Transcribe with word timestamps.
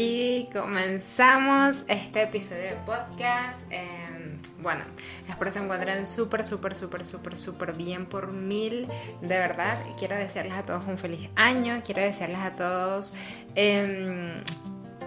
y 0.00 0.46
comenzamos 0.52 1.84
este 1.88 2.22
episodio 2.22 2.62
de 2.62 2.76
podcast. 2.86 3.66
Em, 3.72 4.38
bueno, 4.62 4.84
espero 5.28 5.50
se 5.50 5.58
encuentren 5.58 6.06
súper, 6.06 6.44
súper, 6.44 6.76
súper, 6.76 7.04
súper, 7.04 7.36
súper 7.36 7.72
bien 7.76 8.06
por 8.06 8.30
mil. 8.30 8.86
De 9.22 9.38
verdad, 9.40 9.76
quiero 9.98 10.14
desearles 10.14 10.52
a 10.52 10.62
todos 10.64 10.86
un 10.86 10.98
feliz 10.98 11.28
año. 11.34 11.82
Quiero 11.84 12.00
desearles 12.00 12.38
a 12.38 12.54
todos 12.54 13.14
em, 13.56 14.40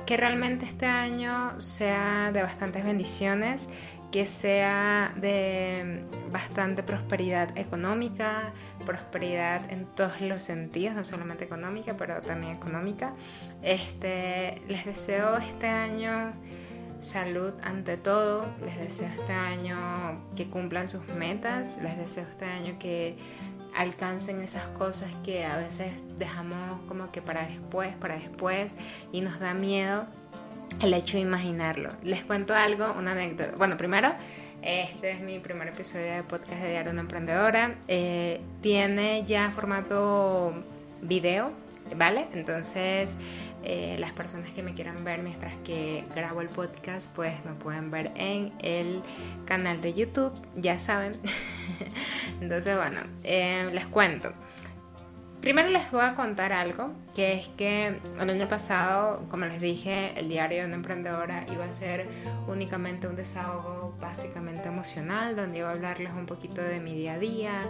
que 0.05 0.17
realmente 0.17 0.65
este 0.65 0.88
año 0.88 1.57
sea 1.57 2.31
de 2.33 2.43
bastantes 2.43 2.83
bendiciones 2.83 3.69
que 4.11 4.25
sea 4.25 5.13
de 5.16 6.03
bastante 6.31 6.84
prosperidad 6.84 7.58
económica, 7.58 8.53
prosperidad 8.85 9.72
en 9.72 9.85
todos 9.85 10.22
los 10.22 10.44
sentidos, 10.44 10.95
no 10.95 11.05
solamente 11.05 11.44
económica, 11.44 11.95
pero 11.98 12.22
también 12.22 12.53
económica. 12.53 13.13
Este, 13.62 14.62
les 14.67 14.86
deseo 14.86 15.38
este 15.38 15.67
año 15.67 16.34
salud 16.99 17.53
ante 17.63 17.98
todo, 17.98 18.45
les 18.63 18.77
deseo 18.77 19.08
este 19.08 19.34
año 19.34 20.22
que 20.36 20.49
cumplan 20.49 20.88
sus 20.88 21.08
metas, 21.08 21.80
les 21.81 21.98
deseo 21.98 22.25
este 22.30 22.45
año 22.45 22.77
que 22.80 23.17
alcancen 23.75 24.41
esas 24.41 24.66
cosas 24.67 25.16
que 25.23 25.45
a 25.45 25.58
veces 25.58 25.94
dejamos 26.17 26.81
como 26.88 27.11
que 27.11 27.22
para 27.22 27.45
después, 27.45 27.95
para 27.95 28.16
después 28.16 28.77
y 29.11 29.22
nos 29.22 29.39
da 29.39 29.53
miedo 29.53 30.05
el 30.81 30.94
hecho 30.94 31.17
de 31.17 31.23
imaginarlo. 31.23 31.89
Les 32.03 32.23
cuento 32.23 32.53
algo, 32.53 32.94
una 32.98 33.11
anécdota. 33.11 33.55
Bueno, 33.58 33.77
primero, 33.77 34.13
este 34.61 35.11
es 35.11 35.21
mi 35.21 35.39
primer 35.39 35.67
episodio 35.70 36.05
de 36.05 36.23
podcast 36.23 36.61
de 36.61 36.69
Diario 36.69 36.91
Una 36.91 37.02
Emprendedora. 37.02 37.75
Eh, 37.88 38.41
tiene 38.61 39.23
ya 39.25 39.52
formato 39.55 40.53
video, 41.02 41.52
¿vale? 41.95 42.27
Entonces, 42.33 43.17
eh, 43.63 43.95
las 43.99 44.11
personas 44.11 44.49
que 44.52 44.61
me 44.61 44.73
quieran 44.73 45.03
ver 45.03 45.23
mientras 45.23 45.53
que 45.63 46.03
grabo 46.13 46.41
el 46.41 46.49
podcast, 46.49 47.09
pues 47.16 47.33
me 47.45 47.53
pueden 47.53 47.89
ver 47.89 48.11
en 48.16 48.53
el 48.59 49.02
canal 49.45 49.81
de 49.81 49.94
YouTube, 49.94 50.33
ya 50.55 50.80
saben. 50.80 51.14
Entonces, 52.41 52.77
bueno, 52.77 53.02
eh, 53.23 53.69
les 53.73 53.88
cuento. 53.88 54.31
Primero 55.42 55.70
les 55.70 55.89
voy 55.89 56.03
a 56.03 56.14
contar 56.14 56.53
algo, 56.53 56.92
que 57.16 57.34
es 57.34 57.47
que 57.47 58.00
el 58.20 58.30
año 58.30 58.47
pasado, 58.47 59.25
como 59.28 59.45
les 59.45 59.59
dije, 59.59 60.14
el 60.16 60.30
diario 60.30 60.59
de 60.59 60.66
una 60.67 60.75
emprendedora 60.75 61.48
iba 61.52 61.66
a 61.66 61.73
ser 61.73 62.08
únicamente 62.48 63.08
un 63.08 63.16
desahogo 63.16 63.95
básicamente 64.00 64.67
emocional, 64.67 65.36
donde 65.36 65.58
iba 65.58 65.70
a 65.70 65.72
hablarles 65.72 66.11
un 66.11 66.28
poquito 66.28 66.61
de 66.61 66.80
mi 66.80 66.94
día 66.94 67.14
a 67.14 67.17
día, 67.17 67.64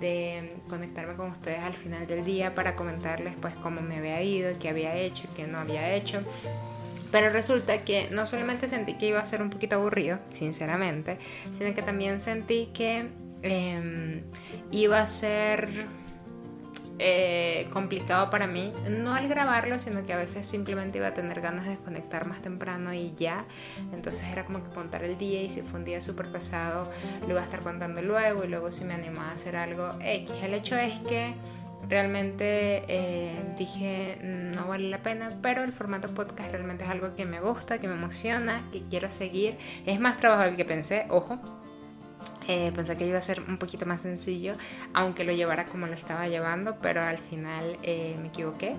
de 0.00 0.56
conectarme 0.70 1.14
con 1.14 1.28
ustedes 1.28 1.60
al 1.60 1.74
final 1.74 2.06
del 2.06 2.24
día 2.24 2.54
para 2.54 2.74
comentarles 2.74 3.34
pues 3.38 3.54
cómo 3.56 3.82
me 3.82 3.98
había 3.98 4.22
ido, 4.22 4.58
qué 4.58 4.70
había 4.70 4.96
hecho 4.96 5.28
qué 5.36 5.46
no 5.46 5.58
había 5.58 5.92
hecho. 5.94 6.22
Pero 7.12 7.28
resulta 7.28 7.84
que 7.84 8.08
no 8.10 8.24
solamente 8.24 8.68
sentí 8.68 8.94
que 8.94 9.06
iba 9.06 9.20
a 9.20 9.26
ser 9.26 9.42
un 9.42 9.50
poquito 9.50 9.76
aburrido, 9.76 10.18
sinceramente, 10.32 11.18
sino 11.52 11.74
que 11.74 11.82
también 11.82 12.20
sentí 12.20 12.70
que 12.72 13.08
em, 13.42 14.22
iba 14.70 15.00
a 15.00 15.06
ser 15.06 15.68
eh, 16.98 17.68
complicado 17.72 18.30
para 18.30 18.46
mí, 18.46 18.72
no 18.88 19.14
al 19.14 19.28
grabarlo, 19.28 19.78
sino 19.78 20.04
que 20.04 20.12
a 20.12 20.16
veces 20.16 20.46
simplemente 20.46 20.98
iba 20.98 21.08
a 21.08 21.14
tener 21.14 21.40
ganas 21.40 21.64
de 21.64 21.70
desconectar 21.70 22.26
más 22.26 22.40
temprano 22.40 22.92
y 22.92 23.14
ya. 23.16 23.44
Entonces 23.92 24.24
era 24.30 24.44
como 24.44 24.62
que 24.62 24.70
contar 24.70 25.04
el 25.04 25.16
día 25.16 25.42
y 25.42 25.50
si 25.50 25.62
fue 25.62 25.78
un 25.78 25.84
día 25.84 26.00
súper 26.00 26.30
pesado, 26.30 26.90
lo 27.22 27.30
iba 27.30 27.40
a 27.40 27.44
estar 27.44 27.60
contando 27.60 28.02
luego 28.02 28.44
y 28.44 28.48
luego 28.48 28.70
si 28.70 28.84
me 28.84 28.94
animaba 28.94 29.30
a 29.30 29.34
hacer 29.34 29.56
algo 29.56 29.90
X. 30.02 30.30
El 30.42 30.54
hecho 30.54 30.76
es 30.76 30.98
que 31.00 31.34
realmente 31.88 32.84
eh, 32.88 33.32
dije 33.56 34.18
no 34.22 34.66
vale 34.66 34.88
la 34.88 34.98
pena, 34.98 35.30
pero 35.42 35.62
el 35.62 35.72
formato 35.72 36.08
podcast 36.08 36.50
realmente 36.50 36.84
es 36.84 36.90
algo 36.90 37.14
que 37.14 37.24
me 37.24 37.40
gusta, 37.40 37.78
que 37.78 37.88
me 37.88 37.94
emociona, 37.94 38.62
que 38.72 38.82
quiero 38.82 39.10
seguir. 39.10 39.56
Es 39.86 40.00
más 40.00 40.16
trabajo 40.16 40.42
del 40.42 40.56
que 40.56 40.64
pensé, 40.64 41.06
ojo, 41.10 41.38
eh, 42.46 42.72
pensé 42.74 42.96
que 42.96 43.06
iba 43.06 43.18
a 43.18 43.22
ser 43.22 43.40
un 43.40 43.58
poquito 43.58 43.84
más 43.86 44.02
sencillo, 44.02 44.54
aunque 44.94 45.24
lo 45.24 45.32
llevara 45.32 45.66
como 45.66 45.86
lo 45.86 45.94
estaba 45.94 46.28
llevando, 46.28 46.78
pero 46.80 47.02
al 47.02 47.18
final 47.18 47.78
eh, 47.82 48.16
me 48.20 48.28
equivoqué. 48.28 48.74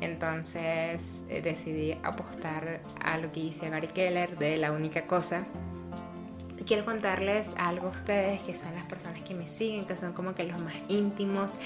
Entonces 0.00 1.26
eh, 1.30 1.40
decidí 1.40 1.96
apostar 2.02 2.80
a 3.00 3.18
lo 3.18 3.30
que 3.32 3.40
dice 3.40 3.70
Gary 3.70 3.88
Keller 3.88 4.36
de 4.36 4.56
la 4.56 4.72
única 4.72 5.06
cosa 5.06 5.44
quiero 6.66 6.84
contarles 6.84 7.54
algo 7.58 7.88
a 7.88 7.90
ustedes 7.90 8.42
que 8.42 8.54
son 8.54 8.74
las 8.74 8.84
personas 8.84 9.20
que 9.20 9.34
me 9.34 9.48
siguen, 9.48 9.84
que 9.84 9.96
son 9.96 10.12
como 10.12 10.34
que 10.34 10.44
los 10.44 10.60
más 10.60 10.74
íntimos 10.88 11.58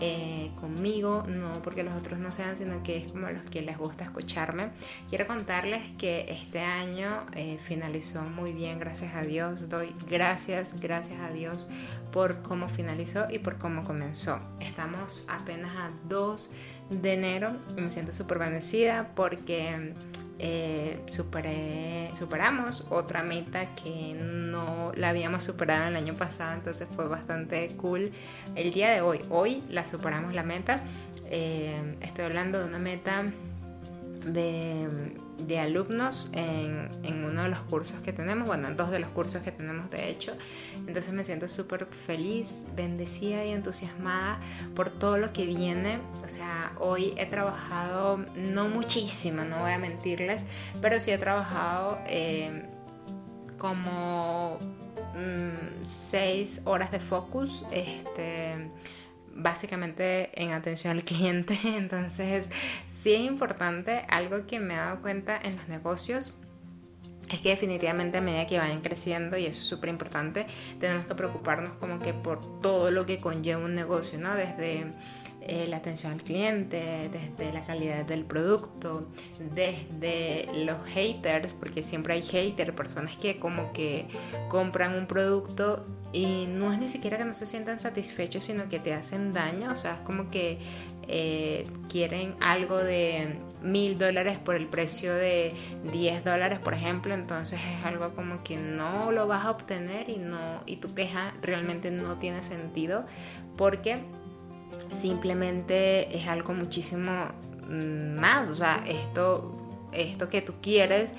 eh, 0.00 0.50
conmigo, 0.60 1.24
no 1.28 1.62
porque 1.62 1.82
los 1.82 1.94
otros 1.94 2.18
no 2.18 2.32
sean, 2.32 2.56
sino 2.56 2.82
que 2.82 2.98
es 2.98 3.08
como 3.08 3.30
los 3.30 3.44
que 3.46 3.62
les 3.62 3.78
gusta 3.78 4.04
escucharme. 4.04 4.70
Quiero 5.08 5.26
contarles 5.26 5.92
que 5.92 6.26
este 6.28 6.60
año 6.60 7.26
eh, 7.34 7.58
finalizó 7.62 8.22
muy 8.22 8.52
bien, 8.52 8.78
gracias 8.78 9.14
a 9.14 9.22
Dios. 9.22 9.68
Doy 9.68 9.94
gracias, 10.08 10.80
gracias 10.80 11.20
a 11.20 11.30
Dios 11.30 11.68
por 12.10 12.42
cómo 12.42 12.68
finalizó 12.68 13.26
y 13.30 13.38
por 13.38 13.58
cómo 13.58 13.82
comenzó. 13.82 14.38
Estamos 14.60 15.26
apenas 15.28 15.74
a 15.76 15.90
2 16.08 16.50
de 16.90 17.12
enero 17.14 17.56
y 17.76 17.80
me 17.80 17.90
siento 17.90 18.12
súper 18.12 18.38
bendecida 18.38 19.12
porque 19.14 19.94
eh, 20.44 20.98
superamos 22.18 22.84
otra 22.90 23.22
meta 23.22 23.74
que 23.76 24.14
no 24.14 24.90
la 24.96 25.10
habíamos 25.10 25.44
superado 25.44 25.86
el 25.86 25.94
año 25.94 26.14
pasado, 26.14 26.54
entonces 26.54 26.88
fue 26.94 27.06
bastante 27.06 27.68
cool. 27.76 28.10
El 28.56 28.72
día 28.72 28.90
de 28.90 29.02
hoy, 29.02 29.20
hoy 29.30 29.62
la 29.68 29.86
superamos 29.86 30.34
la 30.34 30.42
meta. 30.42 30.82
Eh, 31.30 31.96
estoy 32.00 32.24
hablando 32.24 32.58
de 32.58 32.64
una 32.64 32.80
meta 32.80 33.24
de 34.26 34.88
de 35.46 35.58
alumnos 35.58 36.30
en, 36.32 36.88
en, 37.02 37.24
uno 37.24 37.42
de 37.42 37.48
los 37.48 37.60
cursos 37.60 38.00
que 38.00 38.12
tenemos, 38.12 38.46
bueno, 38.46 38.68
en 38.68 38.76
dos 38.76 38.90
de 38.90 38.98
los 38.98 39.10
cursos 39.10 39.42
que 39.42 39.52
tenemos 39.52 39.90
de 39.90 40.10
hecho. 40.10 40.32
Entonces 40.86 41.12
me 41.12 41.24
siento 41.24 41.48
súper 41.48 41.86
feliz, 41.86 42.64
bendecida 42.74 43.44
y 43.44 43.50
entusiasmada 43.50 44.40
por 44.74 44.90
todo 44.90 45.18
lo 45.18 45.32
que 45.32 45.46
viene. 45.46 45.98
O 46.24 46.28
sea, 46.28 46.72
hoy 46.78 47.14
he 47.16 47.26
trabajado, 47.26 48.18
no 48.36 48.68
muchísimo, 48.68 49.44
no 49.44 49.60
voy 49.60 49.72
a 49.72 49.78
mentirles, 49.78 50.46
pero 50.80 51.00
sí 51.00 51.10
he 51.10 51.18
trabajado 51.18 51.98
eh, 52.06 52.66
como 53.58 54.58
mm, 55.14 55.82
seis 55.82 56.62
horas 56.64 56.90
de 56.90 57.00
focus. 57.00 57.64
Este 57.70 58.70
básicamente 59.34 60.30
en 60.40 60.52
atención 60.52 60.96
al 60.96 61.04
cliente. 61.04 61.58
Entonces, 61.64 62.50
sí 62.88 63.14
es 63.14 63.22
importante, 63.22 64.04
algo 64.08 64.46
que 64.46 64.60
me 64.60 64.74
he 64.74 64.76
dado 64.76 65.00
cuenta 65.00 65.38
en 65.42 65.56
los 65.56 65.68
negocios 65.68 66.34
es 67.30 67.40
que 67.40 67.48
definitivamente 67.50 68.18
a 68.18 68.20
medida 68.20 68.46
que 68.46 68.58
vayan 68.58 68.82
creciendo, 68.82 69.38
y 69.38 69.46
eso 69.46 69.60
es 69.60 69.66
súper 69.66 69.88
importante, 69.88 70.46
tenemos 70.78 71.06
que 71.06 71.14
preocuparnos 71.14 71.72
como 71.74 71.98
que 71.98 72.12
por 72.12 72.60
todo 72.60 72.90
lo 72.90 73.06
que 73.06 73.18
conlleva 73.18 73.64
un 73.64 73.74
negocio, 73.74 74.18
¿no? 74.18 74.34
Desde 74.34 74.84
eh, 75.46 75.66
la 75.68 75.78
atención 75.78 76.12
al 76.12 76.22
cliente, 76.22 77.10
desde 77.10 77.52
la 77.52 77.64
calidad 77.64 78.04
del 78.04 78.24
producto, 78.24 79.08
desde 79.54 80.48
los 80.64 80.86
haters, 80.88 81.52
porque 81.52 81.82
siempre 81.82 82.14
hay 82.14 82.22
haters, 82.22 82.72
personas 82.72 83.16
que 83.16 83.38
como 83.38 83.72
que 83.72 84.06
compran 84.48 84.94
un 84.94 85.06
producto 85.06 85.84
y 86.12 86.46
no 86.48 86.72
es 86.72 86.78
ni 86.78 86.88
siquiera 86.88 87.18
que 87.18 87.24
no 87.24 87.34
se 87.34 87.46
sientan 87.46 87.78
satisfechos, 87.78 88.44
sino 88.44 88.68
que 88.68 88.78
te 88.78 88.92
hacen 88.92 89.32
daño, 89.32 89.72
o 89.72 89.76
sea, 89.76 89.94
es 89.94 90.00
como 90.00 90.30
que 90.30 90.58
eh, 91.08 91.64
quieren 91.88 92.36
algo 92.40 92.78
de 92.78 93.38
mil 93.62 93.98
dólares 93.98 94.38
por 94.38 94.54
el 94.54 94.66
precio 94.66 95.14
de 95.14 95.54
10 95.92 96.24
dólares, 96.24 96.58
por 96.58 96.74
ejemplo, 96.74 97.14
entonces 97.14 97.60
es 97.60 97.84
algo 97.84 98.12
como 98.14 98.42
que 98.42 98.56
no 98.56 99.12
lo 99.12 99.26
vas 99.26 99.44
a 99.44 99.50
obtener 99.50 100.08
y, 100.10 100.16
no, 100.16 100.60
y 100.66 100.76
tu 100.76 100.94
queja 100.94 101.34
realmente 101.42 101.90
no 101.90 102.18
tiene 102.18 102.42
sentido 102.42 103.04
porque 103.56 103.98
simplemente 104.90 106.16
es 106.16 106.26
algo 106.28 106.54
muchísimo 106.54 107.28
mm, 107.68 108.20
más, 108.20 108.48
o 108.48 108.54
sea, 108.54 108.84
esto, 108.86 109.54
esto 109.92 110.28
que 110.28 110.42
tú 110.42 110.54
quieres 110.60 111.12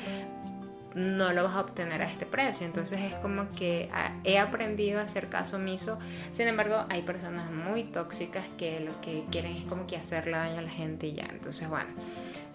no 0.95 1.33
lo 1.33 1.43
vas 1.43 1.55
a 1.55 1.61
obtener 1.61 2.01
a 2.01 2.09
este 2.09 2.25
precio. 2.25 2.65
Entonces 2.65 3.01
es 3.01 3.15
como 3.15 3.49
que 3.51 3.89
ah, 3.93 4.11
he 4.23 4.37
aprendido 4.37 4.99
a 4.99 5.03
hacer 5.03 5.29
caso 5.29 5.57
omiso. 5.57 5.97
Sin 6.31 6.47
embargo, 6.47 6.85
hay 6.89 7.01
personas 7.01 7.51
muy 7.51 7.83
tóxicas 7.85 8.45
que 8.57 8.79
lo 8.79 8.99
que 9.01 9.25
quieren 9.31 9.55
es 9.55 9.63
como 9.63 9.87
que 9.87 9.97
hacerle 9.97 10.37
daño 10.37 10.59
a 10.59 10.61
la 10.61 10.69
gente 10.69 11.07
y 11.07 11.13
ya. 11.13 11.25
Entonces, 11.31 11.67
bueno, 11.69 11.89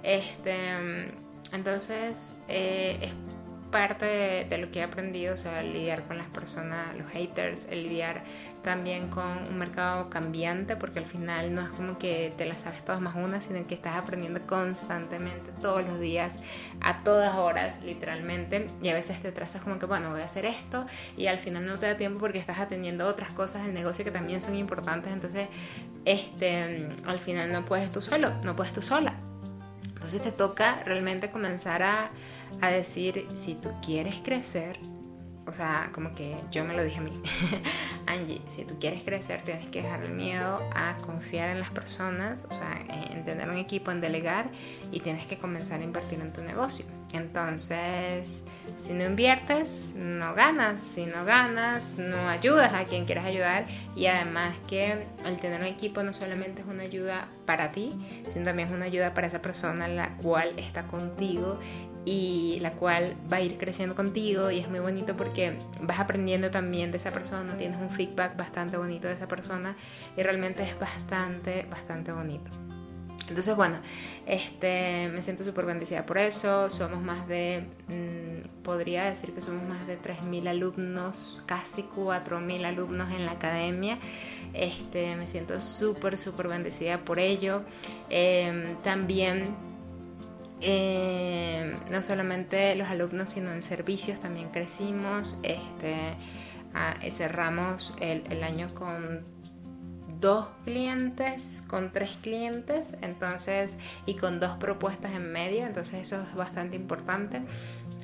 este, 0.02 1.10
entonces 1.52 2.42
eh, 2.48 2.98
es 3.02 3.12
parte 3.70 4.46
de, 4.48 4.58
lo 4.58 4.70
que 4.70 4.80
he 4.80 4.82
aprendido, 4.82 5.34
o 5.34 5.36
sea, 5.36 5.62
lidiar 5.62 6.04
con 6.04 6.18
las 6.18 6.26
personas, 6.28 6.96
los 6.96 7.08
haters, 7.08 7.68
el 7.70 7.84
lidiar 7.84 8.22
también 8.62 9.08
con 9.08 9.46
un 9.48 9.58
mercado 9.58 10.10
cambiante, 10.10 10.76
porque 10.76 10.98
al 10.98 11.04
final 11.04 11.54
no 11.54 11.62
es 11.62 11.68
como 11.70 11.98
que 11.98 12.32
te 12.36 12.46
la 12.46 12.56
sabes 12.58 12.84
todas 12.84 13.00
más 13.00 13.14
una, 13.14 13.40
sino 13.40 13.66
que 13.66 13.74
estás 13.74 13.96
aprendiendo 13.96 14.40
constantemente, 14.46 15.52
todos 15.60 15.86
los 15.86 16.00
días, 16.00 16.40
a 16.80 17.02
todas 17.04 17.34
horas, 17.36 17.82
literalmente, 17.82 18.66
y 18.82 18.88
a 18.88 18.94
veces 18.94 19.20
te 19.20 19.32
trazas 19.32 19.62
como 19.62 19.78
que, 19.78 19.86
bueno, 19.86 20.10
voy 20.10 20.22
a 20.22 20.24
hacer 20.24 20.44
esto, 20.44 20.86
y 21.16 21.26
al 21.26 21.38
final 21.38 21.66
no 21.66 21.78
te 21.78 21.86
da 21.86 21.96
tiempo 21.96 22.20
porque 22.20 22.38
estás 22.38 22.58
atendiendo 22.58 23.06
otras 23.06 23.30
cosas 23.30 23.64
del 23.64 23.74
negocio 23.74 24.04
que 24.04 24.10
también 24.10 24.40
son 24.40 24.56
importantes, 24.56 25.12
entonces, 25.12 25.48
este, 26.04 26.88
al 27.06 27.18
final 27.18 27.52
no 27.52 27.64
puedes 27.64 27.90
tú 27.90 28.02
solo, 28.02 28.32
no 28.42 28.56
puedes 28.56 28.72
tú 28.72 28.82
sola. 28.82 29.14
Entonces 29.98 30.22
te 30.22 30.30
toca 30.30 30.80
realmente 30.84 31.32
comenzar 31.32 31.82
a, 31.82 32.10
a 32.60 32.70
decir, 32.70 33.26
si 33.34 33.54
tú 33.54 33.70
quieres 33.82 34.16
crecer, 34.22 34.78
o 35.46 35.52
sea, 35.52 35.90
como 35.92 36.14
que 36.14 36.36
yo 36.50 36.64
me 36.64 36.74
lo 36.74 36.84
dije 36.84 36.98
a 36.98 37.00
mí, 37.00 37.12
Angie, 38.06 38.42
si 38.48 38.64
tú 38.64 38.78
quieres 38.78 39.02
crecer 39.02 39.40
tienes 39.42 39.66
que 39.66 39.82
dejar 39.82 40.02
el 40.02 40.12
miedo 40.12 40.60
a 40.74 40.96
confiar 40.98 41.48
en 41.48 41.58
las 41.58 41.70
personas, 41.70 42.46
o 42.50 42.52
sea, 42.52 42.84
en 43.10 43.24
tener 43.24 43.48
un 43.48 43.56
equipo, 43.56 43.90
en 43.90 44.00
delegar 44.00 44.50
y 44.92 45.00
tienes 45.00 45.26
que 45.26 45.38
comenzar 45.38 45.80
a 45.80 45.84
invertir 45.84 46.20
en 46.20 46.32
tu 46.32 46.42
negocio. 46.42 46.84
Entonces, 47.14 48.42
si 48.76 48.92
no 48.92 49.04
inviertes, 49.04 49.94
no 49.96 50.34
ganas. 50.34 50.80
Si 50.80 51.06
no 51.06 51.24
ganas, 51.24 51.98
no 51.98 52.28
ayudas 52.28 52.74
a 52.74 52.84
quien 52.84 53.06
quieras 53.06 53.24
ayudar. 53.24 53.66
Y 53.96 54.06
además 54.06 54.56
que 54.66 55.06
el 55.24 55.40
tener 55.40 55.60
un 55.60 55.66
equipo 55.66 56.02
no 56.02 56.12
solamente 56.12 56.60
es 56.60 56.66
una 56.66 56.82
ayuda 56.82 57.28
para 57.46 57.70
ti, 57.70 57.92
sino 58.28 58.44
también 58.44 58.68
es 58.68 58.74
una 58.74 58.84
ayuda 58.84 59.14
para 59.14 59.26
esa 59.26 59.40
persona 59.40 59.88
la 59.88 60.16
cual 60.18 60.52
está 60.58 60.86
contigo 60.86 61.58
y 62.08 62.58
la 62.60 62.72
cual 62.72 63.16
va 63.30 63.36
a 63.36 63.40
ir 63.42 63.58
creciendo 63.58 63.94
contigo 63.94 64.50
y 64.50 64.60
es 64.60 64.70
muy 64.70 64.78
bonito 64.78 65.14
porque 65.14 65.58
vas 65.82 66.00
aprendiendo 66.00 66.50
también 66.50 66.90
de 66.90 66.96
esa 66.96 67.10
persona, 67.10 67.52
tienes 67.58 67.78
un 67.78 67.90
feedback 67.90 68.34
bastante 68.34 68.78
bonito 68.78 69.08
de 69.08 69.14
esa 69.14 69.28
persona 69.28 69.76
y 70.16 70.22
realmente 70.22 70.62
es 70.62 70.78
bastante, 70.78 71.66
bastante 71.68 72.10
bonito. 72.10 72.50
Entonces, 73.28 73.54
bueno, 73.56 73.76
este, 74.24 75.10
me 75.12 75.20
siento 75.20 75.44
súper 75.44 75.66
bendecida 75.66 76.06
por 76.06 76.16
eso. 76.16 76.70
Somos 76.70 77.02
más 77.02 77.28
de, 77.28 77.66
mm, 77.88 78.62
podría 78.62 79.04
decir 79.04 79.34
que 79.34 79.42
somos 79.42 79.68
más 79.68 79.86
de 79.86 79.98
3.000 79.98 80.48
alumnos, 80.48 81.42
casi 81.44 81.82
4.000 81.82 82.64
alumnos 82.64 83.12
en 83.12 83.26
la 83.26 83.32
academia. 83.32 83.98
Este, 84.54 85.14
me 85.16 85.26
siento 85.26 85.60
súper, 85.60 86.16
súper 86.16 86.48
bendecida 86.48 87.04
por 87.04 87.18
ello. 87.18 87.64
Em, 88.08 88.76
también 88.76 89.67
eh, 90.60 91.76
no 91.90 92.02
solamente 92.02 92.74
los 92.74 92.88
alumnos, 92.88 93.30
sino 93.30 93.52
en 93.52 93.62
servicios 93.62 94.20
también 94.20 94.48
crecimos. 94.50 95.38
Este, 95.42 96.14
cerramos 97.10 97.94
el, 98.00 98.22
el, 98.30 98.42
año 98.44 98.68
con 98.74 99.24
dos 100.20 100.48
clientes, 100.64 101.62
con 101.66 101.92
tres 101.92 102.18
clientes, 102.20 102.98
entonces, 103.02 103.78
y 104.06 104.14
con 104.14 104.40
dos 104.40 104.56
propuestas 104.58 105.12
en 105.12 105.32
medio, 105.32 105.66
entonces 105.66 106.00
eso 106.00 106.20
es 106.20 106.34
bastante 106.34 106.76
importante. 106.76 107.42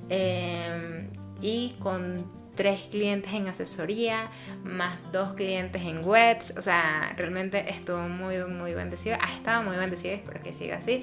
Eh, 0.09 1.09
y 1.41 1.77
con 1.79 2.45
tres 2.55 2.89
clientes 2.91 3.33
en 3.33 3.49
asesoría, 3.49 4.31
más 4.63 4.97
dos 5.13 5.35
clientes 5.35 5.83
en 5.83 6.05
webs, 6.05 6.55
o 6.57 6.63
sea, 6.63 7.13
realmente 7.17 7.71
estuvo 7.71 8.09
muy, 8.09 8.39
muy 8.45 8.75
bendecido, 8.75 9.17
ha 9.21 9.33
estado 9.33 9.63
muy 9.63 9.77
bendecido, 9.77 10.15
espero 10.15 10.43
que 10.43 10.55
siga 10.55 10.77
así. 10.77 11.03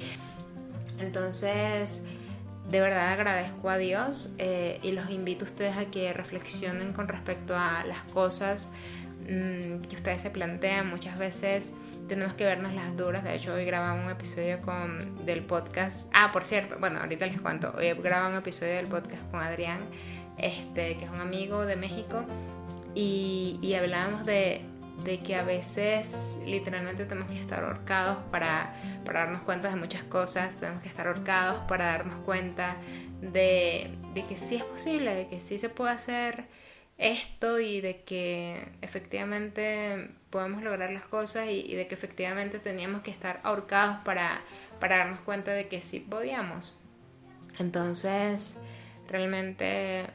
Entonces, 1.02 2.06
de 2.70 2.80
verdad 2.80 3.12
agradezco 3.12 3.68
a 3.68 3.76
Dios 3.76 4.30
eh, 4.38 4.78
y 4.82 4.92
los 4.92 5.10
invito 5.10 5.44
a 5.44 5.48
ustedes 5.48 5.76
a 5.76 5.86
que 5.86 6.12
reflexionen 6.12 6.92
con 6.92 7.08
respecto 7.08 7.56
a 7.56 7.84
las 7.84 7.98
cosas 8.12 8.70
mm, 9.22 9.82
que 9.82 9.96
ustedes 9.96 10.22
se 10.22 10.30
plantean. 10.30 10.88
Muchas 10.88 11.18
veces 11.18 11.74
tenemos 12.08 12.34
que 12.34 12.44
vernos 12.44 12.72
las 12.72 12.96
duras. 12.96 13.24
De 13.24 13.34
hecho, 13.34 13.52
hoy 13.54 13.64
grabamos 13.64 14.04
un 14.04 14.12
episodio 14.12 14.60
con, 14.62 15.26
del 15.26 15.44
podcast. 15.44 16.10
Ah, 16.14 16.30
por 16.32 16.44
cierto, 16.44 16.76
bueno, 16.78 17.00
ahorita 17.00 17.26
les 17.26 17.40
cuento. 17.40 17.74
Hoy 17.76 17.92
grabamos 17.94 18.32
un 18.32 18.38
episodio 18.38 18.74
del 18.74 18.86
podcast 18.86 19.28
con 19.30 19.40
Adrián, 19.40 19.80
este, 20.38 20.96
que 20.96 21.04
es 21.04 21.10
un 21.10 21.20
amigo 21.20 21.66
de 21.66 21.76
México. 21.76 22.24
Y, 22.94 23.58
y 23.60 23.74
hablábamos 23.74 24.24
de 24.24 24.71
de 25.04 25.20
que 25.20 25.34
a 25.36 25.42
veces 25.42 26.38
literalmente 26.44 27.04
tenemos 27.04 27.30
que 27.30 27.40
estar 27.40 27.64
ahorcados 27.64 28.18
para, 28.30 28.74
para 29.04 29.20
darnos 29.20 29.42
cuenta 29.42 29.68
de 29.68 29.76
muchas 29.76 30.04
cosas, 30.04 30.56
tenemos 30.56 30.82
que 30.82 30.88
estar 30.88 31.06
ahorcados 31.06 31.64
para 31.68 31.86
darnos 31.86 32.16
cuenta 32.24 32.76
de, 33.20 33.94
que 34.14 34.36
sí 34.36 34.56
es 34.56 34.64
posible, 34.64 35.14
de 35.14 35.28
que 35.28 35.40
sí 35.40 35.58
se 35.58 35.68
puede 35.68 35.92
hacer 35.92 36.44
esto 36.98 37.58
y 37.58 37.80
de 37.80 38.02
que 38.02 38.68
efectivamente 38.80 40.10
podemos 40.30 40.62
lograr 40.62 40.90
las 40.92 41.04
cosas 41.04 41.48
y, 41.48 41.74
de 41.74 41.86
que 41.86 41.94
efectivamente 41.94 42.58
teníamos 42.58 43.02
que 43.02 43.10
estar 43.10 43.40
ahorcados 43.42 43.98
para, 44.04 44.40
para 44.78 44.98
darnos 44.98 45.20
cuenta 45.20 45.52
de 45.52 45.68
que 45.68 45.80
sí 45.80 46.00
podíamos. 46.00 46.74
Entonces, 47.58 48.60
realmente 49.08 50.06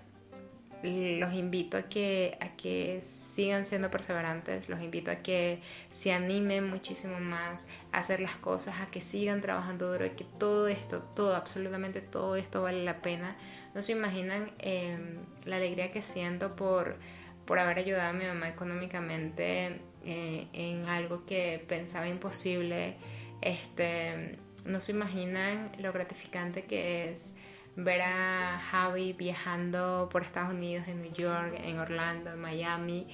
los 0.84 1.34
invito 1.34 1.78
a 1.78 1.84
que, 1.84 2.38
a 2.40 2.56
que 2.56 3.00
sigan 3.02 3.66
siendo 3.66 3.90
perseverantes, 3.90 4.70
los 4.70 4.82
invito 4.82 5.10
a 5.10 5.16
que 5.16 5.60
se 5.92 6.14
animen 6.14 6.70
muchísimo 6.70 7.20
más 7.20 7.68
a 7.92 8.00
hacer 8.00 8.20
las 8.20 8.36
cosas, 8.36 8.80
a 8.82 8.86
que 8.86 9.02
sigan 9.02 9.42
trabajando 9.42 9.92
duro 9.92 10.06
y 10.06 10.12
que 10.12 10.24
todo 10.24 10.68
esto, 10.68 11.02
todo, 11.02 11.36
absolutamente 11.36 12.02
todo 12.02 12.36
esto 12.36 12.62
vale 12.62 12.84
la 12.84 13.02
pena. 13.02 13.36
No 13.74 13.82
se 13.82 13.94
imaginan 13.94 14.52
em, 14.60 15.18
la 15.46 15.56
alegría 15.56 15.92
que 15.92 16.02
siento 16.02 16.56
por, 16.56 16.98
por 17.46 17.58
haber 17.60 17.80
ayudado 17.80 18.10
a 18.10 18.14
mi 18.14 18.26
mamá 18.26 18.48
económicamente 18.48 19.82
eh, 20.06 20.48
en 20.54 20.86
algo 20.86 21.26
que 21.26 21.64
pensaba 21.68 22.08
imposible. 22.08 22.96
Este, 23.42 24.38
no 24.66 24.80
se 24.80 24.92
imaginan 24.92 25.72
lo 25.80 25.92
gratificante 25.92 26.66
que 26.66 27.10
es 27.10 27.36
ver 27.78 28.02
a 28.02 28.60
Javi 28.60 29.14
viajando 29.14 30.10
por 30.12 30.24
Estados 30.24 30.54
Unidos, 30.54 30.88
en 30.88 31.02
New 31.04 31.14
York, 31.14 31.54
en 31.64 31.80
Orlando, 31.80 32.32
en 32.32 32.40
Miami, 32.40 33.08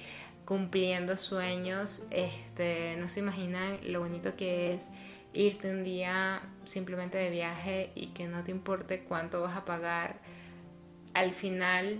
cumpliendo 0.46 1.16
sueños, 1.16 2.06
este, 2.10 2.96
no 2.98 3.08
se 3.08 3.20
imaginan 3.20 3.78
lo 3.84 4.00
bonito 4.00 4.36
que 4.36 4.74
es 4.74 4.90
irte 5.34 5.70
un 5.70 5.84
día 5.84 6.40
simplemente 6.64 7.18
de 7.18 7.28
viaje 7.28 7.90
y 7.94 8.08
que 8.08 8.26
no 8.26 8.42
te 8.42 8.52
importe 8.52 9.04
cuánto 9.04 9.42
vas 9.42 9.56
a 9.56 9.66
pagar. 9.66 10.16
Al 11.12 11.32
final 11.32 11.98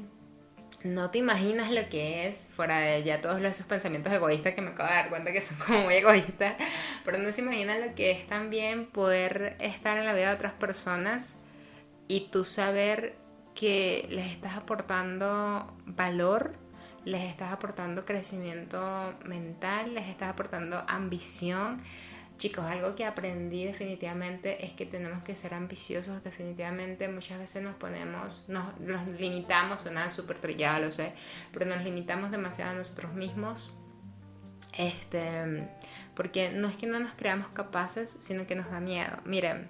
no 0.85 1.11
te 1.11 1.19
imaginas 1.19 1.71
lo 1.71 1.87
que 1.91 2.29
es, 2.29 2.49
fuera 2.49 2.79
de 2.79 3.03
ya 3.03 3.21
todos 3.21 3.43
esos 3.43 3.67
pensamientos 3.67 4.13
egoístas 4.13 4.55
que 4.55 4.63
me 4.63 4.71
acabo 4.71 4.89
de 4.89 4.95
dar 4.95 5.09
cuenta 5.11 5.33
que 5.33 5.43
son 5.43 5.59
como 5.59 5.83
muy 5.83 5.95
egoístas, 5.95 6.55
pero 7.05 7.19
no 7.19 7.31
se 7.31 7.43
imaginan 7.43 7.83
lo 7.83 7.95
que 7.95 8.11
es 8.11 8.27
también 8.27 8.87
poder 8.87 9.57
estar 9.61 9.99
en 9.99 10.07
la 10.07 10.15
vida 10.15 10.29
de 10.29 10.35
otras 10.35 10.53
personas 10.55 11.44
y 12.09 12.29
tú 12.29 12.45
saber 12.45 13.17
que 13.55 14.07
les 14.11 14.33
estás 14.33 14.57
aportando 14.57 15.73
valor, 15.87 16.55
les 17.05 17.23
estás 17.23 17.53
aportando 17.53 18.05
crecimiento 18.05 19.15
mental, 19.25 19.95
les 19.95 20.09
estás 20.09 20.31
aportando 20.31 20.83
ambición. 20.89 21.79
Chicos, 22.37 22.65
algo 22.65 22.97
que 22.97 23.05
aprendí 23.05 23.65
definitivamente 23.65 24.67
es 24.67 24.73
que 24.73 24.87
tenemos 24.87 25.23
que 25.23 25.37
ser 25.37 25.55
ambiciosos, 25.55 26.25
definitivamente 26.25 27.09
muchas 27.09 27.39
veces 27.39 27.63
nos 27.63 27.77
ponemos, 27.77 28.45
nos, 28.49 28.75
limitamos, 29.21 29.83
suena 29.83 30.09
súper 30.11 30.39
trillado, 30.39 30.81
lo 30.81 30.91
sé, 30.91 31.13
pero 31.53 31.65
nos 31.65 31.85
limitamos 31.85 32.33
demasiado 32.33 32.73
a 32.73 32.75
nosotros 32.75 33.15
mismos, 33.15 33.73
este, 34.77 35.69
porque 36.17 36.51
no 36.51 36.67
es 36.67 36.77
que 36.77 36.89
no 36.89 36.99
nos 36.99 37.15
creamos 37.15 37.47
capaces, 37.49 38.17
sino 38.19 38.49
que 38.49 38.57
nos 38.57 38.69
da 38.69 38.81
miedo. 38.81 39.17
Miren, 39.25 39.69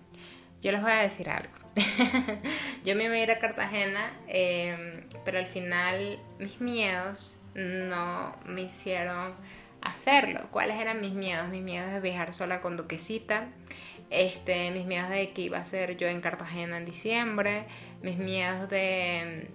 yo 0.63 0.73
les 0.73 0.81
voy 0.81 0.93
a 0.93 1.03
decir 1.03 1.29
algo. 1.29 1.64
yo 2.85 2.95
me 2.95 3.05
iba 3.05 3.15
a 3.15 3.19
ir 3.19 3.31
a 3.31 3.39
Cartagena, 3.39 4.13
em, 4.29 5.03
pero 5.25 5.39
al 5.39 5.47
final 5.47 6.19
mis 6.39 6.61
miedos 6.61 7.39
no 7.55 8.33
me 8.47 8.63
hicieron 8.63 9.35
hacerlo. 9.81 10.49
¿Cuáles 10.51 10.79
eran 10.81 11.01
mis 11.01 11.13
miedos? 11.13 11.49
Mis 11.49 11.63
miedos 11.63 11.93
de 11.93 12.01
viajar 12.01 12.33
sola 12.33 12.61
con 12.61 12.77
Duquesita, 12.77 13.49
este, 14.11 14.71
mis 14.71 14.87
miedos 14.87 15.11
de 15.11 15.33
que 15.33 15.43
iba 15.43 15.59
a 15.59 15.65
ser 15.65 15.97
yo 15.97 16.07
en 16.09 16.21
Cartagena 16.21 16.77
en 16.77 16.85
diciembre, 16.85 17.65
mis 18.03 18.17
miedos 18.17 18.69
de 18.71 19.49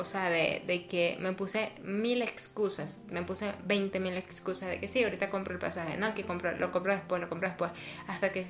o 0.00 0.04
sea, 0.04 0.30
de, 0.30 0.86
que 0.88 1.18
me 1.20 1.32
puse 1.32 1.72
mil 1.84 2.22
excusas, 2.22 3.04
me 3.10 3.22
puse 3.22 3.52
20 3.66 4.00
mil 4.00 4.16
excusas 4.16 4.70
de 4.70 4.80
que 4.80 4.88
sí, 4.88 5.04
ahorita 5.04 5.28
compro 5.28 5.52
el 5.52 5.60
pasaje, 5.60 5.98
no, 5.98 6.14
que 6.14 6.24
compro, 6.24 6.56
lo 6.56 6.72
compro 6.72 6.92
después, 6.92 7.20
lo 7.20 7.28
compro 7.28 7.48
después, 7.48 7.70
hasta 8.06 8.32
que 8.32 8.42